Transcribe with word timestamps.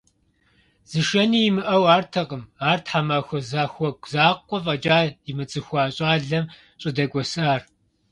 Зышэни 0.89 1.39
имыӏэу 1.49 1.85
артэкъым 1.95 2.43
ар 2.69 2.79
тхьэмахуэ 2.85 3.39
зэхуаку 3.49 4.07
закъуэ 4.11 4.57
фӏэкӏа 4.63 4.97
имыцӏыхуа 5.29 5.83
щӏалэм 5.95 6.45
щӏыдэкӏуэсар. 6.81 7.61